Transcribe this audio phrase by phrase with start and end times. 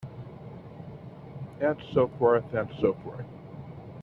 [1.61, 3.23] And so forth and so forth.